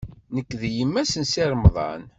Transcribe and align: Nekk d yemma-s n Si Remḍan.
Nekk 0.35 0.51
d 0.59 0.61
yemma-s 0.77 1.11
n 1.17 1.23
Si 1.31 1.43
Remḍan. 1.51 2.03